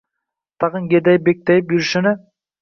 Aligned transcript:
Tag‘in 0.63 0.87
gerdayib-kekkayib 0.93 1.69
yurishini 1.77 2.17